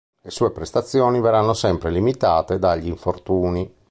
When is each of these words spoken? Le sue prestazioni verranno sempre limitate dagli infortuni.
Le 0.23 0.31
sue 0.31 0.49
prestazioni 0.49 1.21
verranno 1.21 1.53
sempre 1.53 1.91
limitate 1.91 2.57
dagli 2.57 2.87
infortuni. 2.87 3.71